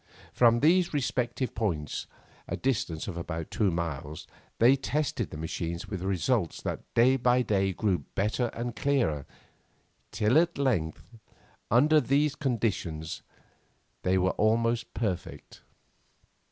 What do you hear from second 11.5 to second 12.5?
under these